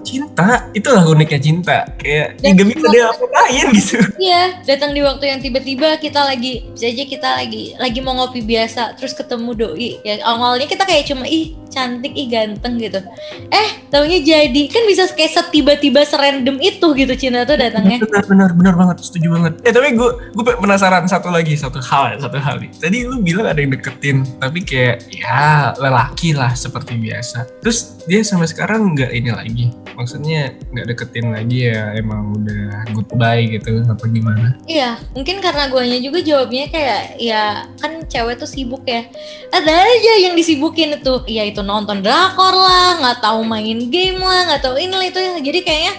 cinta 0.00 0.70
itulah 0.70 1.02
uniknya 1.02 1.40
cinta. 1.40 1.76
Kayak 1.98 2.38
ya 2.38 2.48
nggak 2.54 2.68
bisa 2.70 2.86
dia 2.88 3.04
apa-apain 3.10 3.66
gitu. 3.74 3.96
Iya, 4.16 4.42
datang 4.62 4.94
di 4.94 5.02
waktu 5.02 5.24
yang 5.26 5.40
tiba-tiba 5.42 5.98
kita 5.98 6.22
lagi 6.22 6.70
bisa 6.70 6.86
aja 6.86 7.04
kita 7.04 7.23
lagi 7.40 7.72
lagi 7.80 7.98
mau 8.04 8.14
ngopi 8.16 8.44
biasa 8.44 8.96
terus 9.00 9.16
ketemu 9.16 9.50
doi. 9.56 9.90
Ya 10.04 10.20
awalnya 10.24 10.68
kita 10.68 10.84
kayak 10.84 11.08
cuma 11.08 11.24
ih 11.24 11.56
cantik, 11.74 12.14
ih 12.14 12.30
ganteng 12.30 12.78
gitu. 12.78 13.02
Eh, 13.50 13.68
taunya 13.90 14.22
jadi. 14.22 14.62
Kan 14.70 14.86
bisa 14.86 15.10
kayak 15.10 15.34
setiba-tiba 15.34 16.06
serandom 16.06 16.62
itu 16.62 16.86
gitu 16.94 17.12
cinta 17.18 17.42
tuh 17.42 17.58
datangnya. 17.58 17.98
benar 18.06 18.24
benar 18.30 18.50
benar 18.54 18.74
banget. 18.78 18.96
Setuju 19.02 19.26
banget. 19.34 19.52
Eh 19.66 19.72
tapi 19.74 19.98
gue 19.98 20.10
gue 20.32 20.44
penasaran 20.54 21.04
satu 21.10 21.34
lagi 21.34 21.58
satu 21.58 21.82
hal 21.82 22.22
satu 22.22 22.38
hal 22.38 22.62
nih. 22.62 22.70
Tadi 22.78 22.98
lu 23.02 23.18
bilang 23.20 23.50
ada 23.50 23.58
yang 23.58 23.74
deketin 23.74 24.22
tapi 24.38 24.62
kayak 24.62 25.02
ya 25.10 25.74
lelaki 25.74 26.30
lah 26.30 26.54
seperti 26.54 26.94
biasa. 26.94 27.46
Terus 27.58 27.98
dia 28.06 28.22
sampai 28.22 28.46
sekarang 28.46 28.94
nggak 28.94 29.10
ini 29.10 29.30
lagi? 29.34 29.66
Maksudnya 29.94 30.54
nggak 30.74 30.86
deketin 30.94 31.30
lagi 31.34 31.70
ya 31.70 31.94
emang 31.98 32.34
udah 32.38 32.86
goodbye 32.94 33.46
gitu 33.46 33.82
apa 33.86 34.04
gimana? 34.10 34.58
Iya, 34.66 34.98
mungkin 35.14 35.38
karena 35.38 35.70
guanya 35.70 35.98
juga 36.02 36.18
jawabnya 36.20 36.66
kayak 36.70 37.13
ya 37.18 37.68
kan 37.80 38.04
cewek 38.06 38.38
tuh 38.40 38.48
sibuk 38.48 38.82
ya. 38.86 39.06
Ada 39.50 39.72
aja 39.72 40.12
yang 40.28 40.34
disibukin 40.34 40.96
itu. 40.98 41.14
Ya 41.30 41.46
itu 41.46 41.62
nonton 41.62 42.02
drakor 42.04 42.54
lah, 42.54 43.00
nggak 43.00 43.18
tahu 43.24 43.42
main 43.46 43.90
game 43.90 44.18
lah, 44.18 44.50
nggak 44.52 44.62
tahu 44.64 44.76
ini 44.78 44.94
lah 44.94 45.06
itu. 45.06 45.18
ya. 45.20 45.32
Jadi 45.40 45.60
kayaknya 45.62 45.94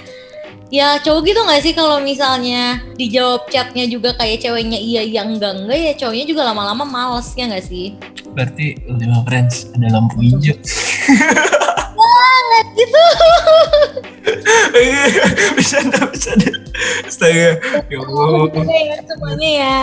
ya 0.74 0.98
cowok 1.00 1.22
gitu 1.30 1.40
nggak 1.46 1.62
sih 1.62 1.74
kalau 1.78 2.02
misalnya 2.02 2.82
dijawab 2.98 3.46
chatnya 3.54 3.86
juga 3.86 4.18
kayak 4.18 4.42
ceweknya 4.42 4.82
iya 4.82 5.06
iya 5.06 5.22
enggak 5.22 5.62
enggak 5.62 5.78
ya 5.78 5.94
cowoknya 5.94 6.26
juga 6.26 6.42
lama-lama 6.52 6.84
males 6.84 7.30
ya 7.38 7.46
nggak 7.46 7.66
sih? 7.70 7.94
berarti 8.34 8.76
Ultima 8.90 9.24
Friends 9.24 9.72
ada 9.78 9.88
lampu 9.94 10.20
hijau 10.20 10.58
Gitu. 12.76 13.04
bisa 15.58 15.78
dah 15.88 16.06
bisa 16.12 16.32
dah 16.36 16.56
astaga 17.08 17.60
ya 17.88 18.00
Allah 18.04 18.52
ya 18.68 18.98
semuanya 19.08 19.50
ya. 19.50 19.80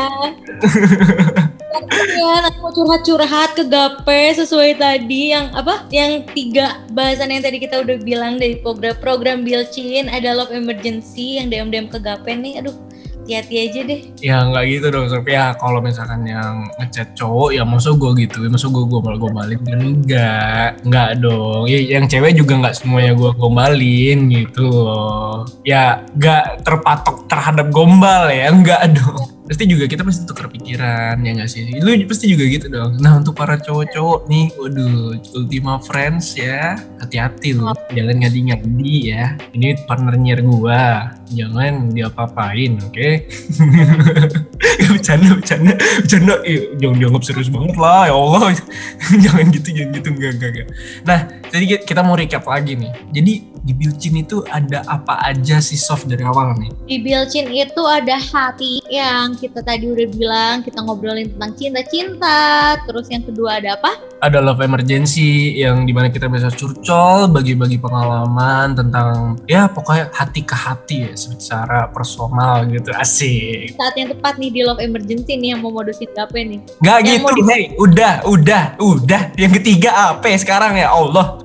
ya 2.12 2.32
nanti 2.44 2.58
mau 2.60 2.72
curhat-curhat 2.74 3.50
ke 3.56 3.64
Gape 3.64 4.22
sesuai 4.36 4.76
tadi 4.76 5.32
yang 5.32 5.48
apa 5.56 5.88
yang 5.88 6.26
tiga 6.36 6.84
bahasan 6.92 7.32
yang 7.32 7.42
tadi 7.42 7.58
kita 7.62 7.80
udah 7.80 7.96
bilang 8.02 8.36
dari 8.36 8.60
program 8.60 8.94
program 9.00 9.38
Bilcin 9.42 10.12
ada 10.12 10.36
Love 10.36 10.52
Emergency 10.52 11.40
yang 11.40 11.48
DM 11.48 11.68
DM 11.72 11.86
ke 11.88 11.98
Gape 11.98 12.32
nih 12.36 12.60
aduh 12.60 12.76
hati-hati 13.22 13.54
aja 13.70 13.80
deh. 13.86 14.00
Ya 14.18 14.36
nggak 14.42 14.64
gitu 14.66 14.86
dong 14.90 15.06
Sof. 15.06 15.22
ya 15.24 15.54
kalau 15.54 15.78
misalkan 15.78 16.26
yang 16.26 16.66
ngechat 16.82 17.14
cowok 17.14 17.54
ya 17.54 17.62
masuk 17.62 17.94
gue 18.02 18.26
gitu? 18.26 18.42
Masuk 18.50 18.74
gue 18.74 18.84
gombal 18.90 19.16
gombalin 19.16 19.62
kan 19.62 19.78
enggak 19.78 20.68
enggak 20.82 21.10
dong. 21.22 21.64
Ya 21.70 21.78
yang 21.98 22.10
cewek 22.10 22.34
juga 22.34 22.58
nggak 22.58 22.76
semuanya 22.76 23.14
gue 23.14 23.30
gombalin 23.38 24.18
gitu 24.26 24.66
loh. 24.66 25.46
Ya 25.62 26.02
nggak 26.18 26.66
terpatok 26.66 27.30
terhadap 27.30 27.70
gombal 27.70 28.26
ya? 28.28 28.50
Enggak 28.50 28.90
dong 28.90 29.41
pasti 29.52 29.68
juga 29.68 29.84
kita 29.84 30.00
pasti 30.00 30.24
tukar 30.24 30.48
pikiran 30.48 31.20
ya 31.20 31.30
nggak 31.36 31.50
sih? 31.52 31.68
Lu 31.84 31.92
pasti 32.08 32.32
juga 32.32 32.48
gitu 32.48 32.72
dong. 32.72 32.96
Nah 33.04 33.20
untuk 33.20 33.36
para 33.36 33.60
cowok-cowok 33.60 34.24
nih 34.32 34.48
waduh 34.56 35.20
Ultima 35.36 35.76
Friends 35.84 36.32
ya 36.40 36.80
hati-hati 37.04 37.52
lu. 37.60 37.68
Jangan 37.92 38.24
ngadi-ngadi 38.24 38.96
ya. 39.12 39.36
Ini 39.52 39.84
partnernya 39.84 40.40
gua. 40.40 41.12
Jangan 41.32 41.92
diapa-apain 41.92 42.76
oke 42.80 43.08
bercanda 44.92 45.30
bercanda. 45.36 45.72
Bercanda 45.76 46.34
eh, 46.46 46.72
jangan 46.78 46.96
dianggap 46.98 47.22
serius 47.26 47.50
banget 47.50 47.74
lah 47.76 48.02
ya 48.08 48.14
Allah. 48.14 48.42
Jangan 49.24 49.44
gitu 49.52 49.68
jangan 49.74 49.90
gitu 49.98 50.08
enggak 50.14 50.30
enggak 50.38 50.50
enggak. 50.54 50.68
Nah 51.04 51.18
jadi 51.52 51.64
ki- 51.68 51.84
kita 51.84 52.00
mau 52.00 52.14
recap 52.16 52.44
lagi 52.48 52.72
nih. 52.78 52.92
Jadi 53.12 53.32
di 53.62 53.72
Bilcin 53.78 54.18
itu 54.18 54.42
ada 54.50 54.82
apa 54.90 55.22
aja 55.22 55.62
sih 55.62 55.78
soft 55.78 56.10
dari 56.10 56.26
awal 56.26 56.58
nih? 56.58 56.70
Di 56.86 56.96
Bilcin 56.98 57.46
itu 57.46 57.82
ada 57.86 58.18
hati 58.18 58.82
yang 58.90 59.38
kita 59.38 59.62
tadi 59.62 59.86
udah 59.86 60.06
bilang 60.10 60.54
kita 60.66 60.82
ngobrolin 60.82 61.30
tentang 61.30 61.54
cinta-cinta. 61.54 62.74
Terus 62.88 63.06
yang 63.06 63.22
kedua 63.22 63.62
ada 63.62 63.78
apa? 63.78 63.94
Ada 64.22 64.38
love 64.42 64.62
emergency 64.62 65.58
yang 65.62 65.86
di 65.86 65.94
mana 65.94 66.10
kita 66.10 66.26
bisa 66.26 66.50
curcol 66.50 67.30
bagi-bagi 67.30 67.78
pengalaman 67.78 68.74
tentang 68.74 69.38
ya 69.46 69.66
pokoknya 69.70 70.10
hati 70.14 70.42
ke 70.42 70.54
hati 70.54 70.96
ya 71.10 71.14
secara 71.14 71.86
personal 71.90 72.66
gitu. 72.66 72.90
Asik. 72.94 73.78
Saat 73.78 73.94
yang 73.98 74.10
tepat 74.10 74.38
nih 74.42 74.50
di 74.52 74.60
Love 74.62 74.84
Emergency 74.84 75.40
nih 75.40 75.56
yang 75.56 75.60
mau 75.64 75.72
modusin 75.72 76.12
Gape 76.12 76.36
nih? 76.44 76.60
Nggak 76.84 76.98
Yang 77.00 77.08
gitu 77.08 77.42
hey 77.48 77.64
udah 77.80 78.12
udah 78.28 78.62
udah. 78.78 79.22
Yang 79.40 79.52
ketiga 79.58 80.12
apa 80.12 80.28
ya 80.28 80.38
sekarang 80.38 80.76
ya? 80.76 80.92
Allah. 80.92 81.40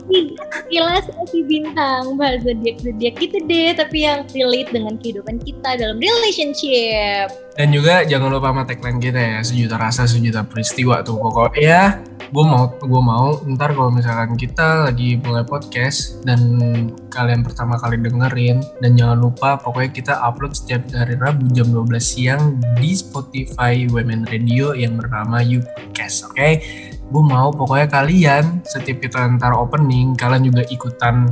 Kilas 0.67 1.07
si 1.31 1.43
bintang 1.47 2.19
bahas 2.19 2.43
zodiak 2.43 2.83
zodiak 2.83 3.15
gitu 3.17 3.39
deh. 3.47 3.71
Tapi 3.73 3.97
yang 4.03 4.27
relate 4.35 4.69
dengan 4.75 4.99
kehidupan 4.99 5.39
kita 5.41 5.79
dalam 5.79 5.97
relationship 5.97 7.47
dan 7.57 7.73
juga 7.73 8.05
jangan 8.05 8.29
lupa 8.29 8.53
sama 8.53 8.63
tagline 8.69 9.01
kita 9.01 9.17
ya 9.17 9.39
sejuta 9.41 9.81
rasa 9.81 10.05
sejuta 10.05 10.45
peristiwa 10.45 11.01
tuh. 11.01 11.17
Pokoknya 11.17 11.57
ya 11.57 11.83
gue 12.29 12.45
mau 12.45 12.69
gue 12.69 13.01
mau 13.01 13.39
ntar 13.57 13.73
kalau 13.73 13.89
misalkan 13.89 14.37
kita 14.37 14.91
lagi 14.91 15.17
mulai 15.25 15.41
podcast 15.41 16.21
dan 16.21 16.37
kalian 17.09 17.41
pertama 17.41 17.79
kali 17.81 17.97
dengerin 17.97 18.61
dan 18.83 18.99
jangan 18.99 19.17
lupa 19.17 19.57
pokoknya 19.57 19.89
kita 19.89 20.13
upload 20.21 20.53
setiap 20.53 20.85
hari 20.91 21.15
Rabu 21.17 21.49
jam 21.55 21.71
12 21.71 21.97
siang 21.97 22.59
di 22.77 22.93
Spotify 22.93 23.89
Women 23.89 24.27
Radio 24.29 24.75
yang 24.77 24.99
bernama 24.99 25.41
You 25.41 25.65
Podcast 25.65 26.29
oke? 26.29 26.61
Gue 27.09 27.23
mau 27.23 27.49
pokoknya 27.49 27.87
kalian 27.89 28.61
setiap 28.69 29.01
kita 29.01 29.23
ntar 29.39 29.55
opening 29.55 30.13
kalian 30.13 30.51
juga 30.51 30.61
ikutan 30.69 31.25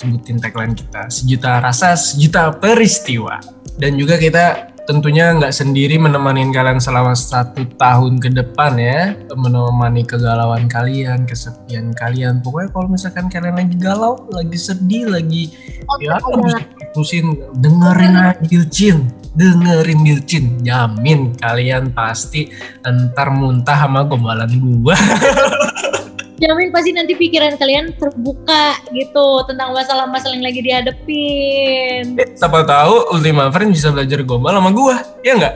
sebutin 0.00 0.42
tagline 0.42 0.74
kita. 0.74 1.06
Sejuta 1.06 1.60
rasa 1.60 1.94
sejuta 1.98 2.54
peristiwa. 2.56 3.38
Dan 3.78 3.94
juga 3.94 4.18
kita 4.18 4.67
tentunya 4.88 5.36
nggak 5.36 5.52
sendiri 5.52 6.00
menemani 6.00 6.48
kalian 6.48 6.80
selama 6.80 7.12
satu 7.12 7.68
tahun 7.76 8.16
ke 8.16 8.32
depan 8.32 8.80
ya. 8.80 9.12
Menemani 9.36 10.08
kegalauan 10.08 10.64
kalian 10.64 11.28
kesepian 11.28 11.92
kalian. 11.92 12.40
Pokoknya 12.40 12.72
kalau 12.72 12.88
misalkan 12.88 13.28
kalian 13.28 13.60
lagi 13.60 13.76
galau 13.76 14.16
lagi 14.32 14.56
sedih 14.56 15.12
lagi 15.12 15.52
ya 16.00 16.16
habis 16.16 16.54
pusing 16.96 17.36
dengerin 17.58 18.16
Bilcin 18.46 19.08
dengerin 19.36 20.00
Bilcin 20.02 20.44
jamin 20.62 21.34
kalian 21.36 21.92
pasti 21.92 22.48
ntar 22.84 23.32
muntah 23.34 23.76
sama 23.76 24.06
gombalan 24.06 24.50
gua 24.56 24.96
jamin 26.38 26.70
pasti 26.70 26.90
nanti 26.94 27.12
pikiran 27.18 27.58
kalian 27.58 27.94
terbuka 27.98 28.78
gitu 28.94 29.42
tentang 29.46 29.74
masalah-masalah 29.74 30.34
yang 30.38 30.46
lagi 30.46 30.60
dihadepin 30.62 32.18
siapa 32.38 32.62
tahu 32.62 33.18
Ultima 33.18 33.50
Friend 33.50 33.74
bisa 33.74 33.90
belajar 33.90 34.22
gombal 34.22 34.54
sama 34.54 34.70
gua 34.70 35.02
ya 35.26 35.34
nggak? 35.34 35.54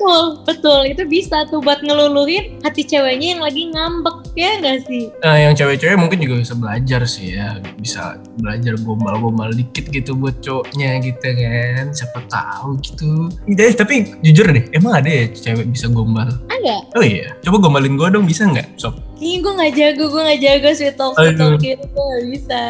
Betul 0.00 0.40
betul. 0.48 0.80
Itu 0.88 1.02
bisa 1.04 1.44
tuh 1.52 1.60
buat 1.60 1.84
ngeluluhin 1.84 2.56
hati 2.64 2.86
ceweknya 2.86 3.36
yang 3.36 3.42
lagi 3.44 3.68
ngambek 3.68 4.16
ya 4.32 4.56
nggak 4.62 4.78
sih? 4.88 5.12
Nah, 5.20 5.36
yang 5.36 5.52
cewek-cewek 5.52 5.98
mungkin 6.00 6.18
juga 6.24 6.40
bisa 6.40 6.54
belajar 6.56 7.00
sih 7.04 7.36
ya, 7.36 7.60
bisa 7.76 8.16
belajar 8.40 8.80
gombal-gombal 8.80 9.52
dikit 9.52 9.92
gitu 9.92 10.16
buat 10.16 10.40
cowoknya 10.40 11.04
gitu 11.04 11.28
kan, 11.36 11.92
siapa 11.92 12.20
tahu 12.32 12.80
gitu. 12.80 13.28
Eh, 13.50 13.74
tapi 13.76 14.16
jujur 14.24 14.48
deh, 14.48 14.64
emang 14.72 15.04
ada 15.04 15.10
ya 15.10 15.28
cewek 15.30 15.68
bisa 15.68 15.92
gombal? 15.92 16.32
ada. 16.48 16.76
Oh 16.96 17.04
iya, 17.04 17.32
coba 17.44 17.56
gombalin 17.68 17.96
gue 17.96 18.08
dong 18.12 18.24
bisa 18.28 18.44
nggak, 18.44 18.76
sob? 18.76 18.96
Ih, 19.20 19.36
gue 19.44 19.52
gak 19.52 19.72
jago, 19.76 20.08
gue 20.08 20.22
gak 20.24 20.40
jago 20.40 20.68
sweet 20.72 20.96
talk, 20.96 21.12
sweet 21.12 21.36
talk 21.36 21.60
gitu, 21.60 21.84
gue 21.84 22.04
gak 22.08 22.24
bisa. 22.32 22.62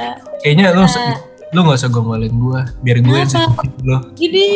Kayaknya 0.43 0.75
lu 0.75 0.83
Bisa. 0.83 1.30
Lu 1.51 1.67
nggak 1.67 1.83
usah 1.83 1.91
gombalin 1.91 2.31
gue, 2.31 2.61
biar 2.87 2.99
gue 3.03 3.17
yang 3.19 3.27
sensitif 3.27 3.75
lo. 3.83 3.99
Ini 4.15 4.47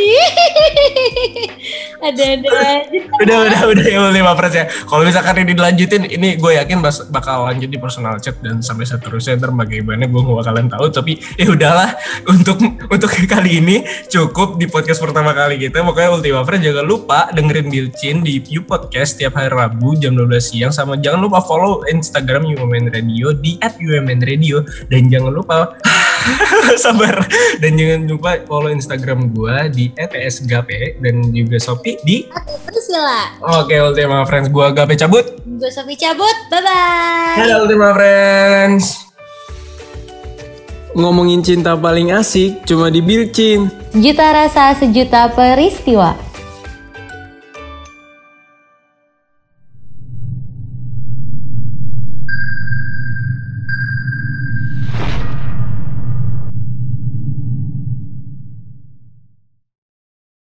ada-ada 1.98 2.48
aja. 2.78 3.00
Udah, 3.18 3.36
udah, 3.50 3.60
udah 3.74 3.86
ya 3.90 3.98
lima 4.14 4.32
friends 4.38 4.54
ya. 4.54 4.64
Kalau 4.70 5.02
misalkan 5.02 5.42
ini 5.42 5.58
dilanjutin, 5.58 6.06
ini 6.06 6.38
gue 6.38 6.52
yakin 6.54 6.78
bakal 7.10 7.50
lanjut 7.50 7.66
di 7.66 7.82
personal 7.82 8.22
chat 8.22 8.38
dan 8.46 8.62
sampai 8.62 8.86
seterusnya 8.86 9.42
ntar 9.42 9.50
bagaimana 9.50 10.06
gue 10.06 10.20
gak 10.22 10.38
bakalan 10.46 10.66
tahu. 10.70 10.86
Tapi 10.94 11.12
ya 11.34 11.50
udahlah 11.50 11.98
untuk 12.30 12.62
untuk 12.62 13.10
kali 13.10 13.58
ini 13.58 13.82
cukup 14.06 14.62
di 14.62 14.70
podcast 14.70 15.02
pertama 15.02 15.34
kali 15.34 15.58
kita. 15.58 15.82
Pokoknya 15.82 16.14
Ultima 16.14 16.46
Friends 16.46 16.62
jangan 16.62 16.86
lupa 16.86 17.26
dengerin 17.34 17.74
Bilcin 17.74 18.22
di 18.22 18.38
You 18.46 18.62
Podcast 18.62 19.18
setiap 19.18 19.34
hari 19.34 19.50
Rabu 19.50 19.98
jam 19.98 20.14
12 20.14 20.30
siang 20.38 20.70
sama 20.70 20.94
jangan 21.02 21.26
lupa 21.26 21.42
follow 21.42 21.82
Instagram 21.90 22.46
UMN 22.54 22.94
Radio 22.94 23.34
di 23.34 23.58
@UMN 23.58 24.22
dan 24.86 25.02
jangan 25.10 25.32
lupa 25.34 25.74
sabar 26.85 27.25
dan 27.61 27.71
jangan 27.76 28.00
lupa 28.09 28.40
follow 28.49 28.73
Instagram 28.73 29.31
gua 29.33 29.69
di 29.69 29.93
@psgp 29.95 31.00
dan 31.00 31.31
juga 31.31 31.57
Shopee 31.61 32.00
di 32.02 32.26
Terus 32.64 32.88
lah, 32.90 33.38
Oke 33.62 33.78
Ultima 33.78 34.26
Friends 34.26 34.50
gua 34.50 34.75
Gape 34.75 34.99
cabut. 34.99 35.25
gue 35.47 35.71
Sofi 35.71 35.95
cabut, 35.95 36.37
bye-bye. 36.50 37.38
Dadah 37.38 37.57
Ultima 37.62 37.95
Friends. 37.95 39.07
ngomongin 40.95 41.43
cinta 41.43 41.75
paling 41.75 42.14
asik 42.14 42.62
cuma 42.66 42.87
di 42.87 43.02
Bilcin. 43.02 43.66
Juta 43.99 44.31
rasa 44.31 44.78
sejuta 44.78 45.26
peristiwa. 45.35 46.14